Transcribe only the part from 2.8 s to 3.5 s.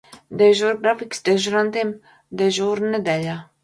nedēļā.